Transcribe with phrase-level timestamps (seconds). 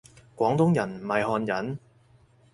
[0.35, 1.77] 廣東人唔係漢人？